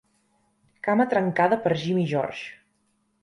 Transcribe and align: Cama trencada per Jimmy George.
Cama 0.87 1.05
trencada 1.11 1.59
per 1.65 1.77
Jimmy 1.83 2.07
George. 2.13 2.49